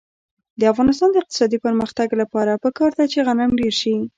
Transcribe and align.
د 0.59 0.61
افغانستان 0.71 1.09
د 1.11 1.15
اقتصادي 1.21 1.57
پرمختګ 1.65 2.07
لپاره 2.21 2.61
پکار 2.63 2.91
ده 2.97 3.05
چې 3.11 3.19
غنم 3.27 3.51
ډېر 3.59 3.73
شي. 3.81 3.95